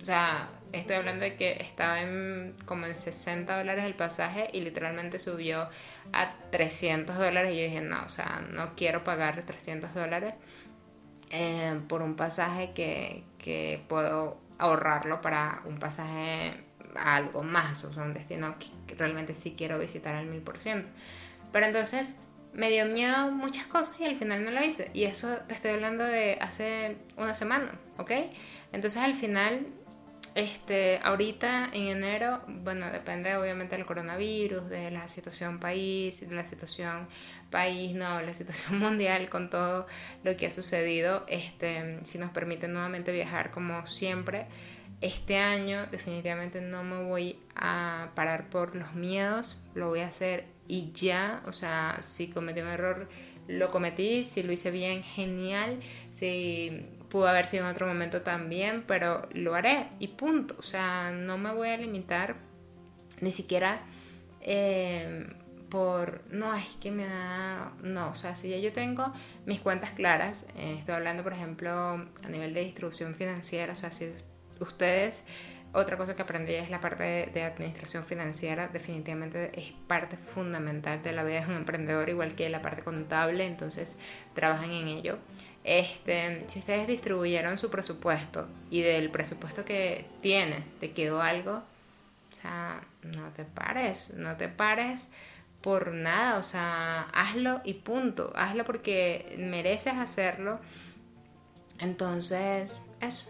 o 0.00 0.04
sea, 0.04 0.48
estoy 0.72 0.96
hablando 0.96 1.24
de 1.24 1.36
que 1.36 1.52
estaba 1.60 2.00
en 2.00 2.54
como 2.64 2.86
en 2.86 2.96
60 2.96 3.56
dólares 3.56 3.84
el 3.84 3.94
pasaje 3.94 4.48
y 4.52 4.60
literalmente 4.60 5.18
subió 5.18 5.68
a 6.12 6.32
300 6.50 7.16
dólares. 7.16 7.52
Y 7.52 7.58
yo 7.58 7.64
dije, 7.64 7.80
no, 7.80 8.02
o 8.04 8.08
sea, 8.08 8.44
no 8.52 8.74
quiero 8.76 9.04
pagar 9.04 9.42
300 9.42 9.94
dólares 9.94 10.34
eh, 11.30 11.80
por 11.88 12.02
un 12.02 12.16
pasaje 12.16 12.72
que, 12.72 13.24
que 13.38 13.82
puedo 13.88 14.38
ahorrarlo 14.58 15.20
para 15.20 15.62
un 15.64 15.78
pasaje 15.78 16.62
a 16.96 17.16
algo 17.16 17.42
más, 17.42 17.84
o 17.84 17.92
sea, 17.92 18.02
un 18.02 18.14
destino 18.14 18.56
que 18.86 18.94
realmente 18.94 19.34
sí 19.34 19.54
quiero 19.56 19.78
visitar 19.78 20.14
al 20.14 20.26
mil 20.26 20.40
por 20.40 20.58
ciento. 20.58 20.88
Pero 21.52 21.66
entonces 21.66 22.20
me 22.52 22.70
dio 22.70 22.86
miedo 22.86 23.30
muchas 23.30 23.66
cosas 23.66 23.98
y 24.00 24.04
al 24.04 24.16
final 24.16 24.44
no 24.44 24.50
lo 24.50 24.62
hice. 24.62 24.90
Y 24.94 25.04
eso 25.04 25.36
te 25.46 25.54
estoy 25.54 25.72
hablando 25.72 26.04
de 26.04 26.38
hace 26.40 26.96
una 27.16 27.34
semana, 27.34 27.72
¿ok? 27.98 28.12
Entonces 28.72 29.00
al 29.00 29.14
final 29.14 29.66
este, 30.34 31.00
ahorita 31.02 31.70
en 31.72 31.88
enero, 31.88 32.40
bueno, 32.46 32.90
depende 32.90 33.36
obviamente 33.36 33.76
del 33.76 33.86
coronavirus, 33.86 34.68
de 34.68 34.90
la 34.90 35.08
situación 35.08 35.58
país, 35.58 36.28
de 36.28 36.34
la 36.34 36.44
situación 36.44 37.08
país, 37.50 37.94
no, 37.94 38.20
la 38.22 38.34
situación 38.34 38.78
mundial 38.80 39.28
con 39.28 39.50
todo 39.50 39.86
lo 40.24 40.36
que 40.36 40.46
ha 40.46 40.50
sucedido, 40.50 41.24
este, 41.28 41.98
si 42.04 42.18
nos 42.18 42.30
permite 42.30 42.68
nuevamente 42.68 43.12
viajar 43.12 43.50
como 43.50 43.86
siempre, 43.86 44.46
este 45.00 45.36
año 45.36 45.86
definitivamente 45.86 46.60
no 46.60 46.82
me 46.82 47.04
voy 47.04 47.38
a 47.54 48.10
parar 48.14 48.50
por 48.50 48.74
los 48.74 48.94
miedos, 48.94 49.60
lo 49.74 49.88
voy 49.88 50.00
a 50.00 50.08
hacer 50.08 50.46
y 50.66 50.90
ya, 50.92 51.42
o 51.46 51.52
sea, 51.52 51.98
si 52.00 52.28
cometí 52.28 52.60
un 52.60 52.68
error, 52.68 53.08
lo 53.46 53.70
cometí, 53.70 54.24
si 54.24 54.42
lo 54.42 54.52
hice 54.52 54.70
bien, 54.70 55.02
genial, 55.02 55.78
si 56.12 56.86
pudo 57.08 57.26
haber 57.26 57.46
sido 57.46 57.64
en 57.64 57.70
otro 57.70 57.86
momento 57.86 58.22
también, 58.22 58.84
pero 58.86 59.28
lo 59.32 59.54
haré 59.54 59.88
y 59.98 60.08
punto, 60.08 60.56
o 60.58 60.62
sea, 60.62 61.10
no 61.10 61.38
me 61.38 61.52
voy 61.52 61.68
a 61.68 61.76
limitar 61.76 62.36
ni 63.20 63.30
siquiera 63.30 63.80
eh, 64.40 65.26
por, 65.68 66.22
no, 66.30 66.54
es 66.54 66.66
que 66.80 66.90
me 66.90 67.06
da, 67.06 67.72
no, 67.82 68.10
o 68.10 68.14
sea, 68.14 68.34
si 68.34 68.48
ya 68.48 68.58
yo 68.58 68.72
tengo 68.72 69.12
mis 69.44 69.60
cuentas 69.60 69.90
claras, 69.90 70.48
eh, 70.56 70.76
estoy 70.78 70.94
hablando 70.94 71.22
por 71.22 71.32
ejemplo 71.32 71.70
a 71.70 72.28
nivel 72.30 72.54
de 72.54 72.64
distribución 72.64 73.14
financiera, 73.14 73.72
o 73.72 73.76
sea, 73.76 73.90
si 73.90 74.12
ustedes, 74.60 75.26
otra 75.78 75.96
cosa 75.96 76.14
que 76.14 76.22
aprendí 76.22 76.54
es 76.54 76.70
la 76.70 76.80
parte 76.80 77.30
de, 77.32 77.42
administración 77.42 78.04
financiera, 78.04 78.68
definitivamente 78.68 79.50
es 79.58 79.72
parte 79.86 80.16
fundamental 80.16 81.02
de 81.02 81.12
la 81.12 81.24
vida 81.24 81.40
de 81.40 81.46
un 81.46 81.56
emprendedor, 81.56 82.08
igual 82.08 82.34
que 82.34 82.48
la 82.48 82.62
parte 82.62 82.82
contable, 82.82 83.46
entonces 83.46 83.96
trabajan 84.34 84.70
en 84.70 84.88
ello. 84.88 85.18
Este, 85.64 86.44
si 86.46 86.60
ustedes 86.60 86.86
distribuyeron 86.86 87.58
su 87.58 87.70
presupuesto 87.70 88.48
y 88.70 88.82
del 88.82 89.10
presupuesto 89.10 89.64
que 89.64 90.06
tienes 90.22 90.72
te 90.74 90.92
quedó 90.92 91.20
algo, 91.20 91.62
o 92.30 92.34
sea, 92.34 92.82
no 93.02 93.30
te 93.30 93.44
pares, 93.44 94.14
no 94.14 94.36
te 94.36 94.48
pares 94.48 95.10
por 95.60 95.92
nada, 95.92 96.38
o 96.38 96.42
sea, 96.42 97.02
hazlo 97.12 97.60
y 97.64 97.74
punto, 97.74 98.32
hazlo 98.36 98.64
porque 98.64 99.34
mereces 99.38 99.94
hacerlo. 99.94 100.60
Entonces, 101.80 102.80
eso. 103.00 103.24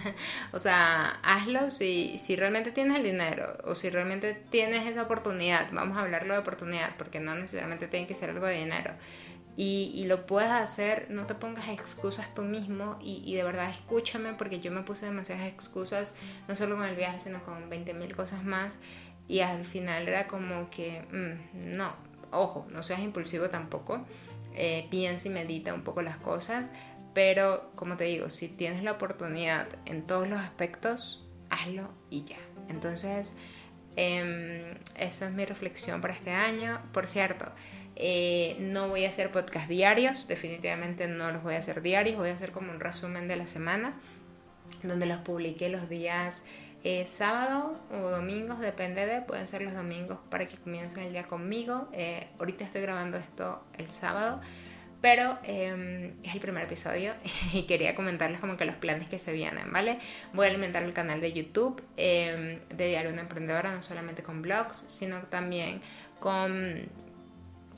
o 0.52 0.58
sea, 0.58 1.18
hazlo 1.22 1.70
si, 1.70 2.18
si 2.18 2.36
realmente 2.36 2.70
tienes 2.70 2.96
el 2.96 3.04
dinero 3.04 3.52
o 3.64 3.74
si 3.74 3.90
realmente 3.90 4.34
tienes 4.50 4.86
esa 4.86 5.02
oportunidad. 5.02 5.70
Vamos 5.72 5.96
a 5.98 6.02
hablarlo 6.02 6.34
de 6.34 6.40
oportunidad 6.40 6.96
porque 6.96 7.20
no 7.20 7.34
necesariamente 7.34 7.88
tiene 7.88 8.06
que 8.06 8.14
ser 8.14 8.30
algo 8.30 8.46
de 8.46 8.54
dinero. 8.54 8.92
Y, 9.60 10.04
lo 10.06 10.24
puedes 10.24 10.52
hacer, 10.52 11.08
no 11.10 11.26
te 11.26 11.34
pongas 11.34 11.66
excusas 11.66 12.32
tú 12.32 12.42
mismo 12.42 12.96
y, 13.02 13.34
de 13.34 13.42
verdad 13.42 13.68
escúchame 13.70 14.32
porque 14.34 14.60
yo 14.60 14.70
me 14.70 14.82
puse 14.82 15.06
demasiadas 15.06 15.48
excusas, 15.48 16.14
no 16.46 16.54
solo 16.54 16.76
con 16.76 16.84
el 16.84 16.94
viaje, 16.94 17.18
sino 17.18 17.42
con 17.42 17.68
20 17.68 17.92
mil 17.94 18.14
cosas 18.14 18.44
más. 18.44 18.78
Y 19.26 19.40
al 19.40 19.64
final 19.64 20.06
era 20.06 20.28
como 20.28 20.70
que, 20.70 21.02
mm, 21.10 21.76
no, 21.76 21.92
ojo, 22.30 22.68
no 22.70 22.84
seas 22.84 23.00
impulsivo 23.00 23.50
tampoco. 23.50 24.06
Eh, 24.54 24.86
piensa 24.90 25.26
y 25.26 25.32
medita 25.32 25.74
un 25.74 25.82
poco 25.82 26.02
las 26.02 26.18
cosas, 26.18 26.70
pero 27.18 27.72
como 27.74 27.96
te 27.96 28.04
digo, 28.04 28.30
si 28.30 28.46
tienes 28.46 28.84
la 28.84 28.92
oportunidad 28.92 29.66
en 29.86 30.06
todos 30.06 30.28
los 30.28 30.38
aspectos, 30.38 31.26
hazlo 31.50 31.90
y 32.10 32.22
ya. 32.22 32.36
Entonces, 32.68 33.40
eh, 33.96 34.78
esa 34.94 35.26
es 35.26 35.32
mi 35.32 35.44
reflexión 35.44 36.00
para 36.00 36.14
este 36.14 36.30
año. 36.30 36.80
Por 36.92 37.08
cierto, 37.08 37.46
eh, 37.96 38.56
no 38.60 38.88
voy 38.88 39.04
a 39.04 39.08
hacer 39.08 39.32
podcast 39.32 39.68
diarios, 39.68 40.28
definitivamente 40.28 41.08
no 41.08 41.32
los 41.32 41.42
voy 41.42 41.56
a 41.56 41.58
hacer 41.58 41.82
diarios, 41.82 42.18
voy 42.18 42.28
a 42.28 42.34
hacer 42.34 42.52
como 42.52 42.70
un 42.70 42.78
resumen 42.78 43.26
de 43.26 43.34
la 43.34 43.48
semana, 43.48 43.94
donde 44.84 45.06
los 45.06 45.18
publique 45.18 45.68
los 45.70 45.88
días 45.88 46.46
eh, 46.84 47.04
sábado 47.04 47.80
o 47.90 48.10
domingos, 48.10 48.60
depende 48.60 49.06
de, 49.06 49.22
pueden 49.22 49.48
ser 49.48 49.62
los 49.62 49.74
domingos 49.74 50.20
para 50.30 50.46
que 50.46 50.56
comiencen 50.56 51.02
el 51.02 51.10
día 51.10 51.24
conmigo. 51.24 51.88
ahorita 52.38 52.64
estoy 52.64 52.82
grabando 52.82 53.18
esto 53.18 53.64
el 53.76 53.90
sábado 53.90 54.40
pero 55.00 55.38
em, 55.44 56.12
es 56.22 56.34
el 56.34 56.40
primer 56.40 56.64
episodio 56.64 57.12
y 57.52 57.62
quería 57.64 57.94
comentarles 57.94 58.40
como 58.40 58.56
que 58.56 58.64
los 58.64 58.76
planes 58.76 59.08
que 59.08 59.18
se 59.18 59.32
vienen, 59.32 59.72
¿vale? 59.72 59.98
Voy 60.32 60.46
a 60.46 60.50
alimentar 60.50 60.82
el 60.82 60.92
canal 60.92 61.20
de 61.20 61.32
YouTube 61.32 61.82
em, 61.96 62.60
de 62.68 62.88
Diario 62.88 63.12
Una 63.12 63.22
Emprendedora, 63.22 63.72
no 63.72 63.82
solamente 63.82 64.22
con 64.22 64.42
blogs, 64.42 64.84
sino 64.88 65.20
también 65.22 65.80
con, 66.18 66.88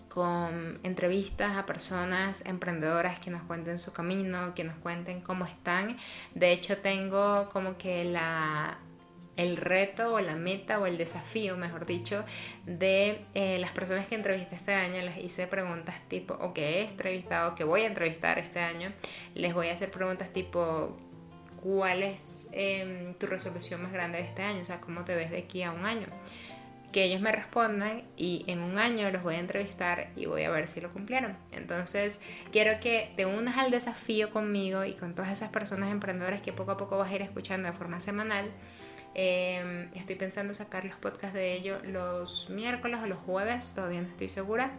con 0.09 0.81
entrevistas 0.83 1.57
a 1.57 1.67
personas 1.67 2.43
emprendedoras 2.47 3.21
que 3.21 3.31
nos 3.31 3.43
cuenten 3.43 3.79
su 3.79 3.93
camino, 3.93 4.55
que 4.55 4.65
nos 4.65 4.77
cuenten 4.77 5.21
cómo 5.21 5.45
están. 5.45 5.97
De 6.35 6.53
hecho, 6.53 6.79
tengo 6.79 7.49
como 7.51 7.77
que 7.77 8.05
la 8.05 8.79
el 9.41 9.57
reto 9.57 10.15
o 10.15 10.21
la 10.21 10.37
meta 10.37 10.79
o 10.79 10.87
el 10.87 10.99
desafío, 10.99 11.57
mejor 11.57 11.87
dicho, 11.87 12.25
de 12.67 13.25
eh, 13.35 13.59
las 13.59 13.71
personas 13.73 14.07
que 14.07 14.15
entrevisté 14.15 14.57
este 14.57 14.75
año. 14.75 15.01
Les 15.03 15.19
hice 15.19 15.47
preguntas 15.47 15.97
tipo, 16.09 16.35
o 16.35 16.53
que 16.53 16.81
he 16.81 16.85
entrevistado, 16.85 17.55
que 17.55 17.65
voy 17.65 17.83
a 17.83 17.87
entrevistar 17.87 18.39
este 18.39 18.61
año. 18.61 18.93
Les 19.35 19.55
voy 19.55 19.69
a 19.69 19.73
hacer 19.73 19.91
preguntas 19.91 20.33
tipo, 20.33 20.97
¿cuál 21.63 22.03
es 22.03 22.49
em, 22.53 23.15
tu 23.15 23.27
resolución 23.27 23.83
más 23.83 23.93
grande 23.93 24.19
de 24.19 24.25
este 24.25 24.43
año? 24.43 24.63
O 24.63 24.65
sea, 24.65 24.81
¿cómo 24.81 25.05
te 25.05 25.15
ves 25.15 25.31
de 25.31 25.39
aquí 25.39 25.63
a 25.63 25.73
un 25.73 25.85
año? 25.85 26.07
que 26.93 27.05
ellos 27.05 27.21
me 27.21 27.31
respondan 27.31 28.03
y 28.17 28.45
en 28.49 28.61
un 28.61 28.79
año 28.79 29.11
los 29.11 29.23
voy 29.23 29.37
a 29.37 29.39
entrevistar 29.39 30.11
y 30.17 30.27
voy 30.27 30.43
a 30.43 30.51
ver 30.51 30.67
si 30.67 30.81
lo 30.81 30.91
cumplieron. 30.93 31.37
Entonces, 31.53 32.21
quiero 32.51 32.81
que 32.81 33.13
te 33.17 33.27
unas 33.27 33.59
al 33.59 33.71
desafío 33.71 34.31
conmigo 34.31 34.85
y 34.85 34.95
con 34.95 35.15
todas 35.15 35.31
esas 35.31 35.51
personas 35.51 35.93
emprendedoras 35.93 36.43
que 36.43 36.53
poco 36.53 36.73
a 36.73 36.77
poco 36.77 36.99
vas 36.99 37.11
a 37.11 37.15
ir 37.15 37.23
escuchando 37.23 37.69
de 37.69 37.75
forma 37.75 38.01
semanal 38.01 38.51
Em, 39.15 39.91
estoy 39.95 40.15
pensando 40.15 40.55
sacar 40.55 40.85
los 40.85 40.95
podcasts 40.97 41.35
de 41.35 41.55
ello 41.55 41.79
los 41.85 42.49
miércoles 42.51 43.01
o 43.03 43.07
los 43.07 43.19
jueves, 43.19 43.75
todavía 43.75 44.03
no 44.03 44.09
estoy 44.09 44.29
segura. 44.29 44.71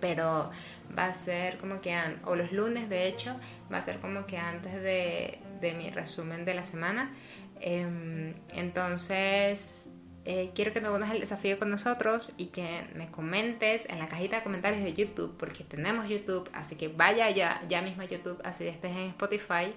Pero 0.00 0.50
va 0.98 1.06
a 1.06 1.14
ser 1.14 1.58
como 1.58 1.80
que, 1.80 1.96
o 2.24 2.34
los 2.34 2.52
lunes 2.52 2.88
de 2.88 3.06
hecho, 3.06 3.36
va 3.72 3.78
a 3.78 3.82
ser 3.82 4.00
como 4.00 4.26
que 4.26 4.36
antes 4.36 4.74
de, 4.74 5.38
de 5.60 5.74
mi 5.74 5.90
resumen 5.90 6.44
de 6.44 6.54
la 6.54 6.64
semana. 6.64 7.12
Em, 7.60 8.34
entonces, 8.54 9.94
eh, 10.24 10.50
quiero 10.54 10.72
que 10.72 10.80
te 10.80 10.88
unas 10.88 11.10
el 11.10 11.20
desafío 11.20 11.58
con 11.58 11.68
nosotros 11.68 12.32
y 12.36 12.46
que 12.46 12.84
me 12.94 13.10
comentes 13.10 13.88
en 13.88 13.98
la 13.98 14.08
cajita 14.08 14.36
de 14.36 14.42
comentarios 14.42 14.84
de 14.84 14.94
YouTube, 14.94 15.36
porque 15.36 15.64
tenemos 15.64 16.08
YouTube, 16.08 16.48
así 16.52 16.76
que 16.76 16.88
vaya 16.88 17.28
ya, 17.30 17.60
ya 17.66 17.82
mismo 17.82 18.02
a 18.02 18.04
YouTube, 18.04 18.40
así 18.44 18.66
estés 18.68 18.92
en 18.92 19.08
Spotify. 19.08 19.74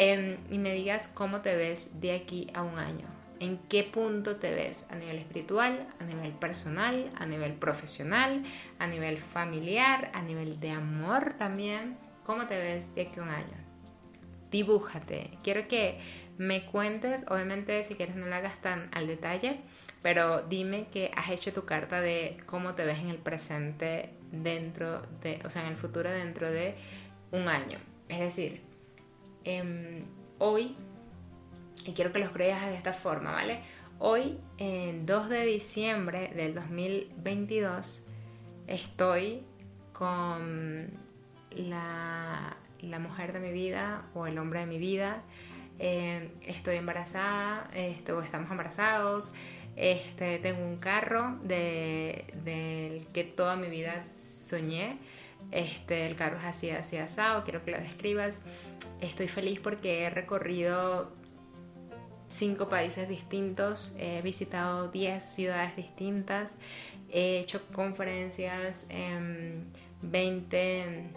Em, 0.00 0.36
y 0.48 0.58
me 0.58 0.72
digas 0.72 1.08
cómo 1.08 1.40
te 1.40 1.56
ves 1.56 2.00
de 2.00 2.12
aquí 2.14 2.46
a 2.54 2.62
un 2.62 2.78
año. 2.78 3.08
¿En 3.40 3.58
qué 3.68 3.82
punto 3.82 4.36
te 4.36 4.54
ves 4.54 4.88
a 4.92 4.94
nivel 4.94 5.16
espiritual, 5.18 5.88
a 5.98 6.04
nivel 6.04 6.30
personal, 6.34 7.10
a 7.18 7.26
nivel 7.26 7.54
profesional, 7.54 8.44
a 8.78 8.86
nivel 8.86 9.18
familiar, 9.18 10.12
a 10.14 10.22
nivel 10.22 10.60
de 10.60 10.70
amor 10.70 11.32
también? 11.32 11.98
¿Cómo 12.22 12.46
te 12.46 12.56
ves 12.58 12.94
de 12.94 13.02
aquí 13.02 13.18
a 13.18 13.24
un 13.24 13.28
año? 13.30 13.56
Dibújate. 14.52 15.32
Quiero 15.42 15.66
que 15.66 15.98
me 16.36 16.64
cuentes, 16.64 17.26
obviamente 17.28 17.82
si 17.82 17.96
quieres 17.96 18.14
no 18.14 18.26
lo 18.26 18.34
hagas 18.36 18.62
tan 18.62 18.88
al 18.92 19.08
detalle, 19.08 19.58
pero 20.00 20.42
dime 20.42 20.86
que 20.92 21.10
has 21.16 21.30
hecho 21.30 21.52
tu 21.52 21.64
carta 21.64 22.00
de 22.00 22.36
cómo 22.46 22.76
te 22.76 22.84
ves 22.84 23.00
en 23.00 23.08
el 23.08 23.18
presente 23.18 24.10
dentro 24.30 25.02
de, 25.22 25.40
o 25.44 25.50
sea, 25.50 25.62
en 25.62 25.70
el 25.70 25.76
futuro 25.76 26.08
dentro 26.08 26.48
de 26.48 26.76
un 27.32 27.48
año. 27.48 27.80
Es 28.08 28.20
decir, 28.20 28.67
Em, 29.44 30.04
hoy, 30.38 30.76
y 31.84 31.92
quiero 31.92 32.12
que 32.12 32.18
los 32.18 32.30
creas 32.30 32.66
de 32.66 32.74
esta 32.74 32.92
forma, 32.92 33.32
¿vale? 33.32 33.60
Hoy, 33.98 34.38
en 34.58 35.06
2 35.06 35.28
de 35.28 35.44
diciembre 35.44 36.32
del 36.34 36.54
2022, 36.54 38.04
estoy 38.66 39.42
con 39.92 40.90
la, 41.50 42.56
mujer 43.00 43.32
de 43.32 43.40
mi 43.40 43.52
vida 43.52 44.04
o 44.14 44.26
el 44.26 44.38
hombre 44.38 44.60
de 44.60 44.66
mi 44.66 44.78
vida. 44.78 45.22
Em, 45.80 46.30
estoy 46.42 46.76
embarazada, 46.76 47.68
este, 47.74 48.12
o 48.12 48.22
estamos 48.22 48.50
embarazados. 48.50 49.32
Este, 49.76 50.38
tengo 50.38 50.64
un 50.64 50.76
carro 50.76 51.38
del 51.42 52.24
de, 52.44 53.06
que 53.12 53.24
toda 53.24 53.56
mi 53.56 53.68
vida 53.68 54.00
soñé. 54.00 54.98
Este, 55.50 56.06
el 56.06 56.14
carro 56.14 56.38
es 56.38 56.44
así, 56.44 56.70
así 56.70 56.96
asado, 56.96 57.44
quiero 57.44 57.64
que 57.64 57.70
lo 57.70 57.78
describas. 57.78 58.42
Estoy 59.00 59.28
feliz 59.28 59.60
porque 59.60 60.02
he 60.02 60.10
recorrido 60.10 61.12
cinco 62.28 62.68
países 62.68 63.08
distintos, 63.08 63.94
he 63.98 64.20
visitado 64.22 64.88
10 64.88 65.24
ciudades 65.24 65.76
distintas, 65.76 66.58
he 67.10 67.38
hecho 67.38 67.62
conferencias 67.72 68.88
en 68.90 69.64
20 70.02 71.10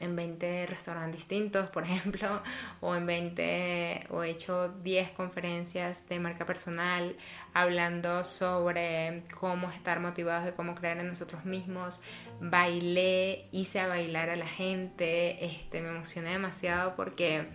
en 0.00 0.16
20 0.16 0.66
restaurantes 0.66 1.20
distintos, 1.20 1.68
por 1.68 1.82
ejemplo, 1.88 2.42
o 2.80 2.94
en 2.94 3.06
20, 3.06 4.06
o 4.10 4.22
he 4.22 4.30
hecho 4.30 4.68
10 4.68 5.10
conferencias 5.10 6.08
de 6.08 6.18
marca 6.18 6.44
personal 6.46 7.16
hablando 7.52 8.24
sobre 8.24 9.22
cómo 9.38 9.70
estar 9.70 10.00
motivados 10.00 10.48
y 10.48 10.56
cómo 10.56 10.74
creer 10.74 10.98
en 10.98 11.08
nosotros 11.08 11.44
mismos. 11.44 12.00
Bailé, 12.40 13.46
hice 13.52 13.80
a 13.80 13.86
bailar 13.86 14.30
a 14.30 14.36
la 14.36 14.48
gente, 14.48 15.44
este, 15.44 15.80
me 15.80 15.88
emocioné 15.88 16.30
demasiado 16.30 16.96
porque 16.96 17.48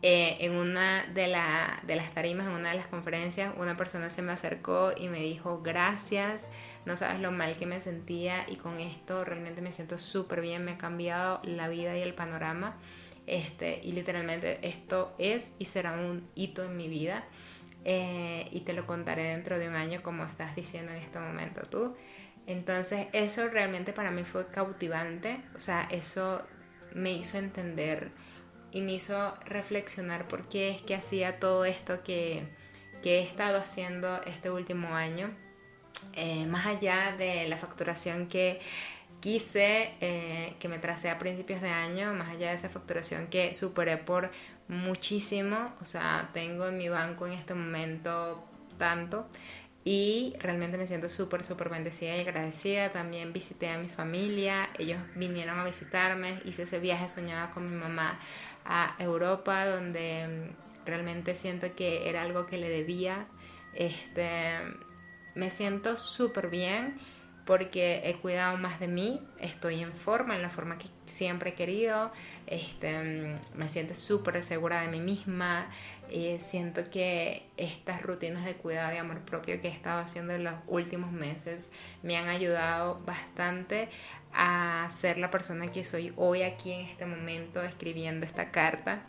eh, 0.00 0.36
en 0.40 0.52
una 0.52 1.04
de, 1.06 1.22
de 1.82 1.96
las 1.96 2.14
tarimas, 2.14 2.46
en 2.46 2.52
una 2.52 2.70
de 2.70 2.76
las 2.76 2.86
conferencias, 2.86 3.52
una 3.58 3.76
persona 3.76 4.10
se 4.10 4.22
me 4.22 4.32
acercó 4.32 4.92
y 4.96 5.08
me 5.08 5.20
dijo 5.20 5.60
gracias, 5.62 6.50
no 6.86 6.96
sabes 6.96 7.20
lo 7.20 7.32
mal 7.32 7.56
que 7.56 7.66
me 7.66 7.80
sentía 7.80 8.46
y 8.48 8.56
con 8.56 8.78
esto 8.78 9.24
realmente 9.24 9.60
me 9.60 9.72
siento 9.72 9.98
súper 9.98 10.40
bien, 10.40 10.64
me 10.64 10.72
ha 10.72 10.78
cambiado 10.78 11.40
la 11.42 11.68
vida 11.68 11.96
y 11.96 12.02
el 12.02 12.14
panorama. 12.14 12.76
Este, 13.26 13.80
y 13.82 13.92
literalmente 13.92 14.58
esto 14.66 15.14
es 15.18 15.56
y 15.58 15.66
será 15.66 15.92
un 15.92 16.28
hito 16.34 16.64
en 16.64 16.76
mi 16.76 16.88
vida. 16.88 17.24
Eh, 17.84 18.48
y 18.52 18.60
te 18.60 18.72
lo 18.72 18.86
contaré 18.86 19.24
dentro 19.24 19.58
de 19.58 19.68
un 19.68 19.74
año 19.74 20.02
como 20.02 20.24
estás 20.24 20.54
diciendo 20.54 20.92
en 20.92 20.98
este 20.98 21.18
momento 21.18 21.62
tú. 21.62 21.96
Entonces 22.46 23.08
eso 23.12 23.48
realmente 23.48 23.92
para 23.92 24.10
mí 24.10 24.24
fue 24.24 24.48
cautivante, 24.48 25.40
o 25.54 25.60
sea, 25.60 25.86
eso 25.90 26.42
me 26.94 27.12
hizo 27.12 27.36
entender 27.36 28.10
y 28.72 28.80
me 28.80 28.94
hizo 28.94 29.34
reflexionar 29.44 30.28
por 30.28 30.48
qué 30.48 30.70
es 30.70 30.82
que 30.82 30.94
hacía 30.94 31.38
todo 31.40 31.64
esto 31.64 32.02
que, 32.02 32.42
que 33.02 33.18
he 33.18 33.22
estado 33.22 33.58
haciendo 33.58 34.20
este 34.24 34.50
último 34.50 34.94
año, 34.94 35.30
eh, 36.14 36.46
más 36.46 36.66
allá 36.66 37.14
de 37.16 37.48
la 37.48 37.56
facturación 37.56 38.28
que 38.28 38.60
quise, 39.20 39.90
eh, 40.00 40.54
que 40.60 40.68
me 40.68 40.78
tracé 40.78 41.10
a 41.10 41.18
principios 41.18 41.60
de 41.60 41.70
año, 41.70 42.12
más 42.14 42.28
allá 42.28 42.50
de 42.50 42.54
esa 42.54 42.68
facturación 42.68 43.26
que 43.28 43.54
superé 43.54 43.96
por 43.96 44.30
muchísimo, 44.68 45.74
o 45.80 45.84
sea, 45.84 46.30
tengo 46.32 46.68
en 46.68 46.78
mi 46.78 46.88
banco 46.88 47.26
en 47.26 47.32
este 47.32 47.54
momento 47.54 48.44
tanto, 48.76 49.26
y 49.90 50.34
realmente 50.40 50.76
me 50.76 50.86
siento 50.86 51.08
súper, 51.08 51.42
súper 51.42 51.70
bendecida 51.70 52.14
y 52.14 52.20
agradecida. 52.20 52.92
También 52.92 53.32
visité 53.32 53.70
a 53.70 53.78
mi 53.78 53.88
familia, 53.88 54.68
ellos 54.78 55.00
vinieron 55.14 55.58
a 55.58 55.64
visitarme, 55.64 56.38
hice 56.44 56.64
ese 56.64 56.78
viaje 56.78 57.08
soñado 57.08 57.50
con 57.52 57.70
mi 57.70 57.74
mamá 57.74 58.18
a 58.68 58.94
Europa, 58.98 59.66
donde 59.66 60.28
mm, 60.28 60.86
realmente 60.86 61.34
siento 61.34 61.74
que 61.74 62.08
era 62.08 62.22
algo 62.22 62.46
que 62.46 62.58
le 62.58 62.68
debía. 62.68 63.26
Este, 63.74 64.58
me 65.34 65.50
siento 65.50 65.96
súper 65.96 66.48
bien 66.50 66.98
porque 67.48 68.02
he 68.04 68.16
cuidado 68.16 68.58
más 68.58 68.78
de 68.78 68.88
mí, 68.88 69.26
estoy 69.40 69.80
en 69.80 69.94
forma, 69.94 70.36
en 70.36 70.42
la 70.42 70.50
forma 70.50 70.76
que 70.76 70.86
siempre 71.06 71.50
he 71.50 71.54
querido, 71.54 72.12
este, 72.46 73.38
me 73.54 73.70
siento 73.70 73.94
súper 73.94 74.42
segura 74.42 74.82
de 74.82 74.88
mí 74.88 75.00
misma, 75.00 75.66
eh, 76.10 76.36
siento 76.40 76.90
que 76.90 77.48
estas 77.56 78.02
rutinas 78.02 78.44
de 78.44 78.56
cuidado 78.56 78.94
y 78.94 78.98
amor 78.98 79.20
propio 79.20 79.62
que 79.62 79.68
he 79.68 79.70
estado 79.70 80.02
haciendo 80.02 80.34
en 80.34 80.44
los 80.44 80.56
últimos 80.66 81.10
meses 81.10 81.72
me 82.02 82.18
han 82.18 82.28
ayudado 82.28 83.00
bastante 83.06 83.88
a 84.32 84.86
ser 84.90 85.18
la 85.18 85.30
persona 85.30 85.66
que 85.68 85.84
soy 85.84 86.12
hoy 86.16 86.42
aquí 86.42 86.72
en 86.72 86.86
este 86.86 87.06
momento 87.06 87.62
escribiendo 87.62 88.26
esta 88.26 88.50
carta 88.50 89.02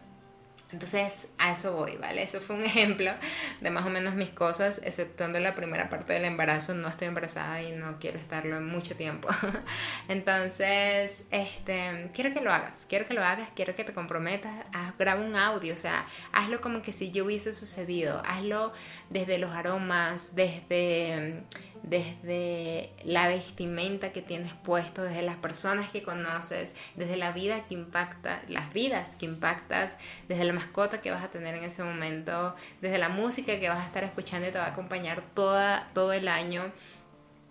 entonces, 0.72 1.34
a 1.40 1.52
eso 1.52 1.76
voy, 1.76 1.98
¿vale? 1.98 2.22
Eso 2.22 2.40
fue 2.40 2.56
un 2.56 2.64
ejemplo 2.66 3.12
de 3.60 3.70
más 3.72 3.86
o 3.86 3.90
menos 3.90 4.14
mis 4.14 4.30
cosas, 4.30 4.82
exceptuando 4.84 5.40
la 5.40 5.56
primera 5.56 5.90
parte 5.90 6.14
del 6.14 6.26
embarazo. 6.26 6.76
No 6.76 6.88
estoy 6.88 7.08
embarazada 7.08 7.62
y 7.64 7.72
no 7.72 7.98
quiero 8.00 8.20
estarlo 8.20 8.56
en 8.58 8.68
mucho 8.68 8.96
tiempo. 8.96 9.30
Entonces, 10.08 11.28
este, 11.32 12.12
quiero 12.14 12.34
que 12.34 12.42
lo 12.42 12.52
hagas, 12.52 12.86
quiero 12.88 13.06
que 13.06 13.16
lo 13.16 13.24
hagas, 13.24 13.50
quiero 13.56 13.74
que 13.74 13.84
te 13.84 13.94
comprometas, 13.94 14.52
haz, 14.74 14.96
graba 14.98 15.22
un 15.22 15.36
audio, 15.36 15.74
o 15.74 15.78
sea, 15.78 16.06
hazlo 16.32 16.62
como 16.62 16.82
que 16.84 16.92
si 16.92 17.12
yo 17.12 17.26
hubiese 17.26 17.52
sucedido, 17.52 18.22
hazlo 18.26 18.72
desde 19.10 19.40
los 19.40 19.52
aromas, 19.52 20.36
desde 20.36 21.44
desde 21.90 22.92
la 23.04 23.28
vestimenta 23.28 24.12
que 24.12 24.22
tienes 24.22 24.54
puesto, 24.54 25.04
desde 25.04 25.24
las 25.24 25.38
personas 25.38 25.90
que 25.90 26.04
conoces, 26.04 26.76
desde 26.96 27.18
la 27.18 27.32
vida 27.32 27.66
que 27.68 27.74
impacta, 27.74 28.42
las 28.48 28.72
vidas 28.74 29.16
que 29.16 29.26
impactas, 29.26 30.00
desde 30.28 30.44
la 30.44 30.54
mascota 30.54 31.02
que 31.02 31.12
vas 31.12 31.24
a 31.24 31.32
tener 31.32 31.56
en 31.56 31.64
ese 31.64 31.84
momento, 31.84 32.56
desde 32.82 33.00
la 33.00 33.10
música 33.10 33.60
que 33.60 33.70
vas 33.70 33.80
a 33.80 33.86
estar 33.86 34.04
escuchando 34.04 34.48
y 34.48 34.52
te 34.52 34.60
va 34.60 34.66
a 34.66 34.70
acompañar 34.70 35.22
toda, 35.34 35.90
todo 35.94 36.14
el 36.14 36.28
año. 36.28 36.72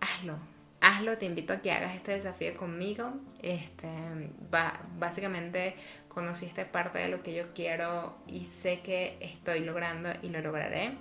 Hazlo, 0.00 0.38
hazlo, 0.80 1.18
te 1.18 1.26
invito 1.26 1.52
a 1.52 1.58
que 1.58 1.72
hagas 1.72 1.96
este 1.96 2.12
desafío 2.12 2.56
conmigo. 2.56 3.12
Este, 3.42 3.88
básicamente 4.98 5.74
conociste 6.08 6.64
parte 6.64 6.98
de 6.98 7.08
lo 7.08 7.22
que 7.22 7.34
yo 7.34 7.52
quiero 7.54 8.16
y 8.28 8.44
sé 8.44 8.80
que 8.80 9.16
estoy 9.20 9.60
logrando 9.60 10.10
y 10.22 10.28
lo 10.28 10.40
lograré 10.40 10.96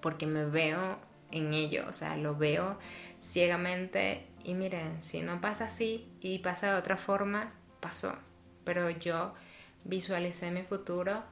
porque 0.00 0.26
me 0.26 0.44
veo 0.44 0.98
en 1.32 1.54
ello, 1.54 1.84
o 1.88 1.92
sea, 1.92 2.16
lo 2.16 2.36
veo 2.36 2.78
ciegamente 3.18 4.26
y 4.44 4.54
miren, 4.54 5.02
si 5.02 5.20
no 5.20 5.40
pasa 5.40 5.66
así 5.66 6.08
y 6.20 6.38
pasa 6.38 6.72
de 6.72 6.78
otra 6.78 6.96
forma, 6.96 7.52
pasó. 7.80 8.14
Pero 8.64 8.90
yo 8.90 9.34
visualicé 9.84 10.50
mi 10.50 10.62
futuro 10.62 11.22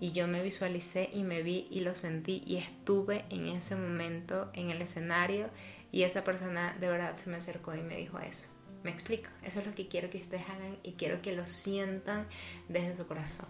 y 0.00 0.12
yo 0.12 0.26
me 0.26 0.42
visualicé 0.42 1.10
y 1.12 1.22
me 1.22 1.42
vi 1.42 1.68
y 1.70 1.80
lo 1.80 1.94
sentí 1.94 2.42
y 2.46 2.56
estuve 2.56 3.24
en 3.30 3.46
ese 3.46 3.76
momento 3.76 4.50
en 4.54 4.70
el 4.70 4.82
escenario 4.82 5.48
y 5.92 6.02
esa 6.02 6.24
persona 6.24 6.76
de 6.80 6.88
verdad 6.88 7.16
se 7.16 7.30
me 7.30 7.36
acercó 7.36 7.74
y 7.74 7.82
me 7.82 7.96
dijo 7.96 8.18
eso. 8.18 8.48
Me 8.82 8.90
explico, 8.90 9.30
eso 9.42 9.60
es 9.60 9.66
lo 9.66 9.74
que 9.74 9.88
quiero 9.88 10.10
que 10.10 10.18
ustedes 10.18 10.46
hagan 10.48 10.78
y 10.82 10.92
quiero 10.92 11.22
que 11.22 11.34
lo 11.34 11.46
sientan 11.46 12.26
desde 12.68 12.94
su 12.94 13.06
corazón. 13.06 13.46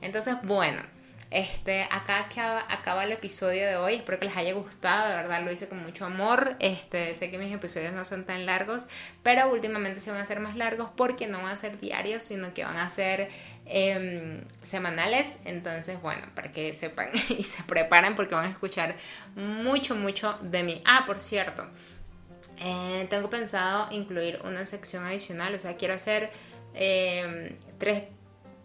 Entonces, 0.00 0.36
bueno, 0.44 0.82
este, 1.30 1.82
acá 1.90 2.26
acaba, 2.68 3.04
el 3.04 3.12
episodio 3.12 3.66
de 3.66 3.76
hoy. 3.76 3.96
Espero 3.96 4.18
que 4.18 4.24
les 4.24 4.36
haya 4.36 4.54
gustado. 4.54 5.10
De 5.10 5.16
verdad 5.16 5.42
lo 5.44 5.52
hice 5.52 5.68
con 5.68 5.82
mucho 5.82 6.06
amor. 6.06 6.56
Este, 6.58 7.14
sé 7.16 7.30
que 7.30 7.36
mis 7.36 7.52
episodios 7.52 7.92
no 7.92 8.04
son 8.04 8.24
tan 8.24 8.46
largos, 8.46 8.86
pero 9.22 9.50
últimamente 9.50 10.00
se 10.00 10.10
van 10.10 10.20
a 10.20 10.22
hacer 10.22 10.40
más 10.40 10.56
largos 10.56 10.88
porque 10.96 11.26
no 11.26 11.42
van 11.42 11.52
a 11.52 11.56
ser 11.56 11.78
diarios, 11.80 12.24
sino 12.24 12.54
que 12.54 12.64
van 12.64 12.78
a 12.78 12.88
ser 12.88 13.28
em, 13.66 14.42
semanales. 14.62 15.40
Entonces, 15.44 16.00
bueno, 16.00 16.26
para 16.34 16.50
que 16.50 16.72
sepan 16.72 17.10
y 17.28 17.44
se 17.44 17.62
preparen 17.64 18.14
porque 18.14 18.34
van 18.34 18.46
a 18.46 18.50
escuchar 18.50 18.96
mucho, 19.36 19.96
mucho 19.96 20.38
de 20.40 20.62
mí. 20.62 20.80
Ah, 20.86 21.04
por 21.06 21.20
cierto, 21.20 21.66
eh, 22.60 23.06
tengo 23.10 23.28
pensado 23.28 23.88
incluir 23.92 24.40
una 24.44 24.64
sección 24.64 25.04
adicional. 25.04 25.54
O 25.54 25.60
sea, 25.60 25.76
quiero 25.76 25.92
hacer 25.92 26.30
em, 26.72 27.54
tres, 27.76 28.04